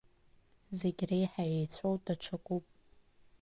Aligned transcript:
Зегьреиҳа 0.79 1.43
еицәоу 1.55 1.95
даҽакуп. 2.05 2.65